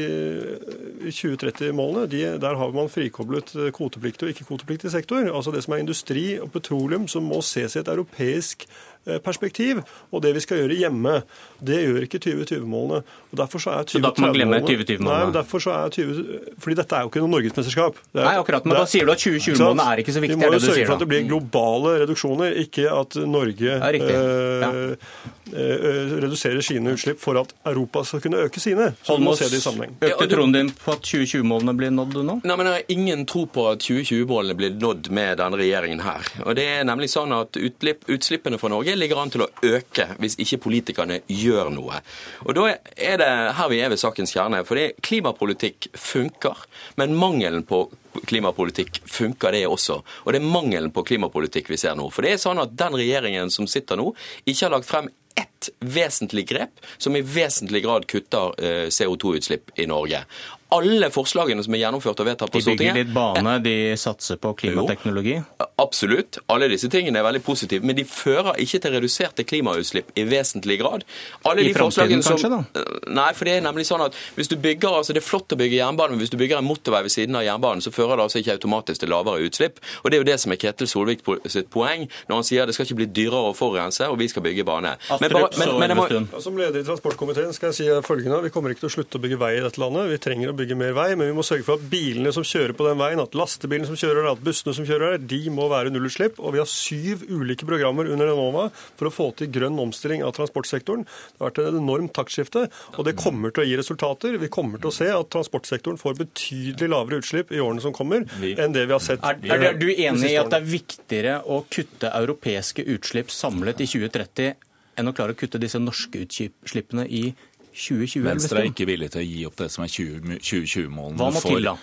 2030-målene 1.07 2.37
der 2.41 2.59
har 2.59 2.75
man 2.75 2.91
frikoblet 2.91 3.53
kvotepliktig 3.75 4.27
og 4.27 4.35
ikke-kvotepliktig 4.35 4.93
sektor. 4.93 5.25
Altså 5.31 5.53
det 5.53 5.65
som 5.65 5.75
er 5.75 5.83
industri 5.85 6.25
og 6.41 6.51
petroleum 6.53 7.07
som 7.11 7.27
må 7.27 7.41
ses 7.45 7.77
i 7.77 7.83
et 7.83 7.91
europeisk 7.91 8.67
Eh, 8.67 8.90
perspektiv. 9.25 9.81
Og 10.11 10.21
det 10.23 10.33
vi 10.35 10.43
skal 10.43 10.61
gjøre 10.61 10.77
hjemme, 10.77 11.21
det 11.63 11.81
gjør 11.83 12.05
ikke 12.05 12.21
2020-målene. 12.21 13.01
Og 13.31 13.37
derfor 13.39 13.63
så 13.63 13.73
er 13.75 13.87
2030 13.87 13.97
Så 13.97 14.03
da 14.03 14.11
kan 14.15 14.27
man 14.27 14.35
glemme 14.35 14.59
2020-målene? 14.65 15.25
Nei, 15.25 15.35
derfor 15.37 15.63
så 15.63 15.75
er 15.77 15.93
20, 15.95 16.21
fordi 16.61 16.77
dette 16.81 16.97
er 16.97 17.05
jo 17.05 17.11
ikke 17.11 17.23
noe 17.23 17.33
norgesmesterskap. 17.35 18.01
Er, 18.13 18.21
Nei, 18.21 18.35
akkurat, 18.41 18.67
men 18.67 18.77
da 18.77 18.85
sier 18.89 19.07
du 19.07 19.13
at 19.13 19.23
2020-målene 19.23 19.87
er 19.93 20.03
ikke 20.03 20.15
så 20.15 20.23
viktig? 20.23 20.37
Vi 20.37 20.41
må 20.43 20.51
jo 20.53 20.61
sørge 20.63 20.85
for 20.89 20.97
at 20.97 21.05
det 21.05 21.09
blir 21.11 21.25
globale 21.29 21.95
reduksjoner, 22.03 22.57
ikke 22.65 22.87
at 22.91 23.17
Norge 23.31 23.77
ja, 23.77 23.91
ja. 23.91 24.71
øh, 24.71 26.13
reduserer 26.25 26.61
sine 26.65 26.95
utslipp 26.95 27.21
for 27.21 27.39
at 27.41 27.53
Europa 27.65 28.03
skal 28.07 28.23
kunne 28.25 28.43
øke 28.45 28.61
sine. 28.63 28.91
Så 29.01 29.15
Holmås, 29.15 29.41
økte 29.41 30.29
troen 30.31 30.55
din 30.55 30.71
på 30.75 30.95
at 30.95 31.05
2020-målene 31.07 31.75
blir 31.77 31.93
nådd 31.95 32.19
nå? 32.21 32.39
Nei, 32.43 32.57
men 32.57 32.71
Jeg 32.71 32.77
har 32.77 32.93
ingen 32.93 33.25
tro 33.29 33.45
på 33.45 33.67
at 33.71 33.83
2020-målene 33.85 34.57
blir 34.59 34.75
nådd 34.81 35.11
med 35.13 35.39
denne 35.41 35.59
regjeringen 35.59 36.03
her. 36.05 36.27
Og 36.45 36.55
det 36.59 36.67
er 36.77 36.85
nemlig 36.87 37.09
sånn 37.11 37.33
at 37.35 37.57
utslippene 37.57 38.59
fra 38.61 38.71
Norge 38.71 38.90
Norge 38.91 38.99
ligger 38.99 39.21
an 39.21 39.31
til 39.31 39.43
å 39.45 39.49
øke 39.63 40.05
hvis 40.19 40.35
ikke 40.41 40.59
politikerne 40.65 41.21
gjør 41.27 41.69
noe. 41.71 42.01
Og 42.43 42.55
Da 42.55 42.75
er 42.97 43.17
det 43.21 43.29
her 43.55 43.69
vi 43.69 43.79
er 43.79 43.89
ved 43.89 43.99
sakens 43.99 44.33
kjerne. 44.33 44.65
For 44.67 44.75
klimapolitikk 45.01 45.87
funker, 45.95 46.57
men 46.97 47.15
mangelen 47.15 47.63
på 47.63 47.89
klimapolitikk 48.27 49.01
funker 49.07 49.51
det 49.55 49.63
også. 49.67 50.01
Og 50.25 50.33
det 50.33 50.41
er 50.41 50.51
mangelen 50.51 50.91
på 50.91 51.05
klimapolitikk 51.07 51.69
vi 51.71 51.79
ser 51.79 51.95
nå. 51.95 52.09
For 52.11 52.21
det 52.21 52.33
er 52.33 52.43
sånn 52.43 52.59
at 52.59 52.75
den 52.75 52.97
regjeringen 52.99 53.49
som 53.49 53.67
sitter 53.67 53.95
nå, 53.95 54.11
ikke 54.43 54.65
har 54.65 54.75
lagt 54.75 54.89
frem 54.89 55.07
ett 55.39 55.69
vesentlig 55.79 56.49
grep 56.49 56.81
som 56.97 57.15
i 57.15 57.21
vesentlig 57.23 57.85
grad 57.85 58.07
kutter 58.11 58.51
eh, 58.59 58.87
CO2-utslipp 58.91 59.71
i 59.79 59.87
Norge 59.87 60.25
alle 60.71 61.09
forslagene 61.11 61.63
som 61.65 61.75
er 61.75 61.83
gjennomført 61.83 62.21
og 62.23 62.27
vedtatt 62.29 62.51
på 62.53 62.61
Stortinget. 62.63 62.95
De 62.95 63.03
bygger 63.03 63.09
litt 63.09 63.15
bane, 63.15 63.55
de 63.65 63.75
satser 63.99 64.39
på 64.41 64.53
klimateknologi? 64.61 65.35
Jo, 65.41 65.67
absolutt. 65.81 66.39
Alle 66.51 66.69
disse 66.71 66.89
tingene 66.91 67.19
er 67.19 67.25
veldig 67.27 67.41
positive. 67.43 67.85
Men 67.85 67.97
de 67.97 68.05
fører 68.07 68.59
ikke 68.63 68.79
til 68.83 68.95
reduserte 68.95 69.45
klimautslipp 69.47 70.13
i 70.15 70.25
vesentlig 70.29 70.79
grad. 70.81 71.03
Alle 71.47 71.65
I 71.67 71.73
framtiden 71.75 72.23
kanskje, 72.23 72.51
da? 72.53 72.61
Eh, 72.79 73.09
nei, 73.11 73.29
for 73.37 73.49
det 73.49 73.57
er 73.57 73.65
nemlig 73.65 73.87
sånn 73.89 74.05
at 74.05 74.17
hvis 74.37 74.51
du 74.51 74.57
bygger, 74.61 74.97
altså 75.01 75.11
Det 75.11 75.19
er 75.23 75.27
flott 75.27 75.51
å 75.51 75.59
bygge 75.59 75.79
jernbane, 75.79 76.15
men 76.15 76.23
hvis 76.23 76.31
du 76.31 76.37
bygger 76.39 76.61
en 76.61 76.67
motorvei 76.67 77.03
ved 77.03 77.13
siden 77.13 77.35
av 77.35 77.43
jernbanen, 77.45 77.83
så 77.83 77.91
fører 77.91 78.15
det 78.15 78.27
altså 78.27 78.39
ikke 78.39 78.55
automatisk 78.55 79.03
til 79.03 79.11
lavere 79.11 79.43
utslipp. 79.47 79.81
Og 80.03 80.11
Det 80.11 80.17
er 80.17 80.23
jo 80.23 80.29
det 80.31 80.39
som 80.39 80.55
er 80.55 80.61
Ketil 80.61 80.87
Solvik 80.87 81.25
sitt 81.51 81.69
poeng 81.73 82.07
når 82.29 82.35
han 82.35 82.47
sier 82.47 82.65
det 82.69 82.75
skal 82.77 82.87
ikke 82.87 82.99
bli 83.01 83.09
dyrere 83.11 83.51
å 83.51 83.55
forurense, 83.57 84.07
og 84.07 84.17
vi 84.21 84.29
skal 84.31 84.45
bygge 84.45 84.63
bane. 84.67 84.95
Men, 85.19 85.33
bare, 85.35 85.51
men, 85.59 85.75
men, 85.81 85.97
må... 85.99 86.39
Som 86.43 86.57
leder 86.59 86.79
i 86.79 86.87
transportkomiteen 86.87 87.51
skal 87.55 87.71
jeg 87.71 87.79
si 87.81 87.89
følgende. 88.07 88.39
Vi 88.45 88.53
kommer 88.53 88.71
ikke 88.71 88.85
til 88.85 88.91
å 88.91 88.95
slutte 88.95 89.19
å 89.19 89.23
bygge 89.23 89.39
vei 89.41 89.51
i 89.57 89.63
dette 89.65 89.81
landet. 89.81 90.07
Vi 90.13 90.21
trenger 90.23 90.53
å 90.53 90.55
bygge 90.57 90.60
mer 90.77 90.93
vei, 90.95 91.09
men 91.17 91.29
vi 91.29 91.35
må 91.35 91.43
sørge 91.45 91.65
for 91.67 91.79
at 91.79 91.87
bilene 91.91 92.31
som 92.35 92.45
kjører 92.45 92.75
på 92.77 92.85
den 92.87 92.99
veien, 92.99 93.21
at 93.21 93.35
lastebilene 93.37 93.89
som 93.89 93.97
kjører 93.99 94.21
der, 94.21 94.29
at 94.35 94.43
bussene 94.45 94.75
som 94.77 94.87
kjører 94.87 95.15
der, 95.15 95.25
de 95.33 95.39
må 95.53 95.67
være 95.71 95.91
nullutslipp. 95.93 96.39
Og 96.39 96.55
vi 96.55 96.61
har 96.61 96.69
syv 96.69 97.25
ulike 97.29 97.67
programmer 97.67 98.09
under 98.11 98.31
Enova 98.31 98.67
for 98.99 99.09
å 99.09 99.13
få 99.13 99.27
til 99.39 99.51
grønn 99.53 99.79
omstilling 99.81 100.23
av 100.25 100.35
transportsektoren. 100.37 101.03
Det 101.05 101.41
har 101.41 101.49
vært 101.49 101.61
et 101.63 101.81
enormt 101.81 102.15
taktskifte, 102.17 102.65
og 102.95 103.07
det 103.07 103.17
kommer 103.19 103.53
til 103.53 103.65
å 103.65 103.67
gi 103.69 103.77
resultater. 103.81 104.39
Vi 104.41 104.51
kommer 104.53 104.81
til 104.81 104.91
å 104.91 104.95
se 104.95 105.11
at 105.11 105.31
transportsektoren 105.33 106.01
får 106.01 106.19
betydelig 106.21 106.91
lavere 106.91 107.21
utslipp 107.21 107.53
i 107.55 107.61
årene 107.63 107.83
som 107.83 107.95
kommer, 107.95 108.27
enn 108.51 108.75
det 108.75 108.87
vi 108.87 108.97
har 108.97 109.03
sett. 109.03 109.23
Er, 109.25 109.69
er 109.71 109.79
du 109.79 109.89
enig 109.91 110.33
i 110.33 110.39
at 110.39 110.51
det 110.51 110.61
er 110.61 110.67
viktigere 110.71 111.37
å 111.49 111.63
kutte 111.71 112.11
europeiske 112.21 112.85
utslipp 112.95 113.33
samlet 113.33 113.81
i 113.81 113.89
2030 113.89 114.69
enn 114.99 115.09
å 115.09 115.13
klare 115.15 115.35
å 115.35 115.39
kutte 115.39 115.61
disse 115.61 115.79
norske 115.81 116.25
utslippene 116.25 117.05
i 117.07 117.29
2020? 117.71 118.23
Venstre 118.25 118.59
er 118.61 118.69
ikke 118.71 118.87
villig 118.89 119.11
til 119.13 119.21
å 119.23 119.25
gi 119.25 119.45
opp 119.47 119.57
det 119.61 119.69
som 119.71 119.85
er 119.85 119.91
2020-målene. 119.95 121.17
Hva 121.21 121.29
må 121.31 121.43
til 121.45 121.67
da? 121.69 121.75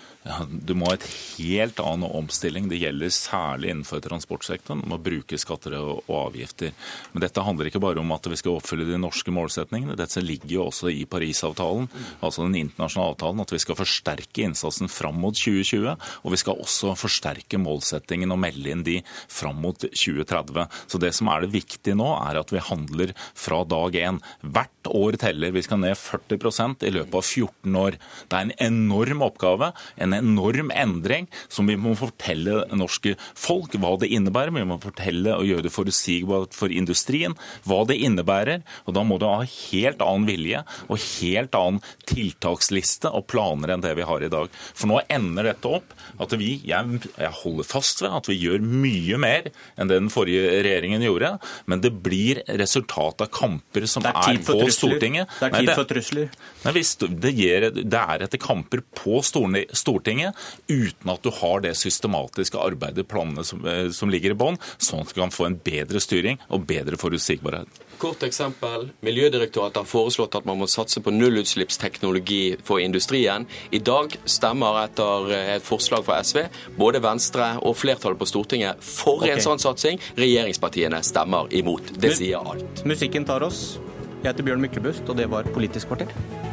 Du 0.49 0.75
må 0.77 0.89
ha 0.89 0.97
et 0.97 1.05
helt 1.39 1.79
annen 1.83 2.09
omstilling. 2.19 2.69
Det 2.69 2.79
gjelder 2.81 3.13
særlig 3.13 3.71
innenfor 3.73 4.01
transportsektoren. 4.03 4.83
Du 4.83 4.91
må 4.91 4.99
bruke 5.01 5.39
skatter 5.39 5.75
og 5.79 6.09
avgifter. 6.13 6.73
Men 7.13 7.23
dette 7.25 7.43
handler 7.45 7.69
ikke 7.69 7.81
bare 7.83 8.01
om 8.01 8.13
at 8.15 8.29
vi 8.29 8.39
skal 8.39 8.57
oppfylle 8.57 8.87
de 8.87 8.99
norske 9.01 9.33
målsetningene. 9.33 9.97
Dette 9.99 10.23
ligger 10.23 10.55
jo 10.55 10.65
også 10.67 10.91
i 10.93 11.05
Parisavtalen, 11.09 11.89
altså 12.21 12.45
den 12.45 12.57
internasjonale 12.61 13.15
avtalen, 13.15 13.43
at 13.43 13.53
vi 13.53 13.61
skal 13.63 13.79
forsterke 13.79 14.45
innsatsen 14.45 14.91
fram 14.91 15.19
mot 15.21 15.37
2020. 15.37 15.95
Og 16.23 16.35
vi 16.35 16.41
skal 16.41 16.61
også 16.61 16.95
forsterke 16.99 17.61
målsettingen 17.61 18.33
og 18.35 18.41
melde 18.43 18.73
inn 18.73 18.85
de 18.85 18.99
fram 19.31 19.59
mot 19.63 19.79
2030. 19.81 20.67
Så 20.89 21.01
det 21.01 21.13
som 21.17 21.31
er 21.31 21.45
det 21.45 21.53
viktige 21.55 21.97
nå, 21.97 22.11
er 22.29 22.41
at 22.41 22.53
vi 22.53 22.63
handler 22.63 23.15
fra 23.37 23.63
dag 23.67 23.97
én. 23.99 24.21
Hvert 24.41 24.89
år 24.89 25.17
teller. 25.21 25.53
Vi 25.55 25.65
skal 25.65 25.81
ned 25.81 25.97
40% 25.99 26.85
i 26.87 26.93
løpet 26.93 27.19
av 27.19 27.25
14 27.25 27.79
år. 27.79 27.97
Det 28.29 28.37
er 28.37 28.47
en 28.47 28.57
enorm 28.69 29.25
oppgave. 29.25 29.73
en 29.97 30.13
enorm 30.19 30.73
endring 30.75 31.29
som 31.47 31.69
vi 31.69 31.77
må 31.79 31.95
fortelle 31.99 32.65
norske 32.77 33.15
folk 33.37 33.75
hva 33.79 33.95
det 34.01 34.11
innebærer. 34.15 34.53
Vi 34.55 34.67
må 34.67 34.79
fortelle 34.83 35.35
og 35.37 35.47
gjøre 35.47 35.67
det 35.67 35.73
forutsigbart 35.73 36.57
for 36.57 36.73
industrien 36.73 37.35
hva 37.67 37.81
det 37.89 37.99
innebærer. 38.03 38.63
Og 38.87 38.97
da 38.97 39.05
må 39.07 39.19
du 39.21 39.27
ha 39.29 39.43
helt 39.43 40.03
annen 40.03 40.27
vilje 40.29 40.63
og 40.87 40.99
helt 41.19 41.55
annen 41.57 41.81
tiltaksliste 42.09 43.11
og 43.13 43.27
planer 43.31 43.75
enn 43.75 43.85
det 43.85 43.95
vi 43.97 44.07
har 44.07 44.25
i 44.25 44.31
dag. 44.31 44.51
For 44.73 44.89
nå 44.91 45.01
ender 45.11 45.51
dette 45.51 45.73
opp 45.79 45.95
at 46.19 46.33
vi, 46.39 46.55
jeg, 46.67 47.01
jeg 47.15 47.33
holder 47.43 47.67
fast 47.67 48.03
ved 48.03 48.15
at 48.15 48.29
vi 48.29 48.39
gjør 48.39 48.63
mye 48.63 49.19
mer 49.21 49.49
enn 49.79 49.89
det 49.89 49.99
den 49.99 50.11
forrige 50.13 50.59
regjeringen 50.63 51.03
gjorde, 51.03 51.33
men 51.69 51.83
det 51.83 51.91
blir 52.03 52.41
resultat 52.59 53.23
av 53.25 53.31
kamper 53.33 53.87
som 53.89 54.05
er, 54.05 54.15
er 54.15 54.41
på 54.43 54.55
trusler. 54.55 54.75
Stortinget. 54.79 55.33
Det 55.39 55.49
er 55.49 55.55
tid 55.57 55.71
for 55.73 55.89
trusler. 55.89 56.35
Nei, 56.63 56.73
hvis 56.77 56.93
det, 57.01 57.33
gir, 57.35 57.67
det 57.79 57.99
er 57.99 58.25
etter 58.25 58.41
kamper 58.41 58.83
på 58.95 59.19
Stortinget 59.25 59.75
uten 60.03 61.11
at 61.11 61.23
du 61.23 61.29
har 61.41 61.61
det 61.65 61.75
systematiske 61.77 62.59
arbeidet, 62.59 63.07
planene 63.07 63.43
som, 63.45 63.65
eh, 63.65 63.89
som 63.89 64.09
ligger 64.09 64.31
i 64.31 64.39
bånn, 64.39 64.57
sånn 64.77 65.01
at 65.01 65.13
du 65.13 65.21
kan 65.21 65.31
få 65.31 65.45
en 65.45 65.55
bedre 65.55 65.99
styring 65.99 66.39
og 66.49 66.65
bedre 66.67 66.97
forutsigbarhet. 66.97 67.67
Kort 67.99 68.23
eksempel. 68.23 68.89
Miljødirektoratet 69.03 69.81
har 69.81 69.87
foreslått 69.87 70.35
at 70.35 70.45
man 70.45 70.57
må 70.61 70.67
satse 70.71 71.01
på 71.03 71.11
nullutslippsteknologi 71.11 72.57
for 72.63 72.79
industrien. 72.79 73.45
I 73.71 73.79
dag 73.79 74.15
stemmer 74.25 74.85
etter 74.85 75.31
eh, 75.35 75.55
et 75.57 75.65
forslag 75.65 76.05
fra 76.07 76.21
SV 76.23 76.45
både 76.77 77.01
Venstre 77.03 77.57
og 77.59 77.75
flertallet 77.75 78.19
på 78.19 78.29
Stortinget 78.29 78.83
for 78.83 79.19
okay. 79.19 79.35
en 79.35 79.43
sånn 79.43 79.59
satsing. 79.59 79.99
Regjeringspartiene 80.15 81.03
stemmer 81.03 81.51
imot. 81.51 81.91
Det 81.99 82.15
sier 82.15 82.39
alt. 82.39 82.85
Musikken 82.87 83.27
tar 83.27 83.43
oss. 83.43 83.79
Jeg 84.19 84.33
heter 84.33 84.47
Bjørn 84.47 84.63
Myklebust, 84.63 85.07
og 85.07 85.19
det 85.19 85.29
var 85.31 85.47
Politisk 85.55 85.91
kvarter. 85.91 86.48